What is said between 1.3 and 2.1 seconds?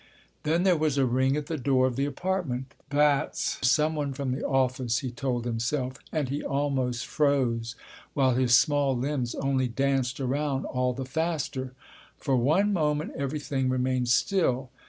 at the door of the